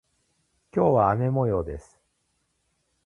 [0.73, 2.01] 今日は雨模様です。